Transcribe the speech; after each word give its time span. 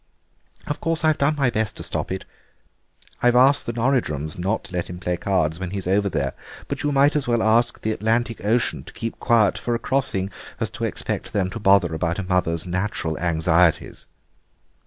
Of 0.65 0.81
course 0.81 1.05
I've 1.05 1.19
done 1.19 1.35
my 1.35 1.51
best 1.51 1.77
to 1.77 1.83
stop 1.83 2.11
it; 2.11 2.25
I've 3.21 3.35
asked 3.35 3.67
the 3.67 3.73
Norridrums 3.73 4.35
not 4.35 4.63
to 4.63 4.73
let 4.73 4.89
him 4.89 4.97
play 4.97 5.15
cards 5.15 5.59
when 5.59 5.69
he's 5.69 5.85
over 5.85 6.09
there, 6.09 6.33
but 6.67 6.81
you 6.81 6.91
might 6.91 7.15
as 7.15 7.27
well 7.27 7.43
ask 7.43 7.79
the 7.81 7.91
Atlantic 7.91 8.43
Ocean 8.43 8.83
to 8.85 8.93
keep 8.93 9.19
quiet 9.19 9.59
for 9.59 9.75
a 9.75 9.77
crossing 9.77 10.31
as 10.59 10.71
expect 10.81 11.33
them 11.33 11.51
to 11.51 11.59
bother 11.59 11.93
about 11.93 12.17
a 12.17 12.23
mother's 12.23 12.65
natural 12.65 13.15
anxieties." 13.19 14.07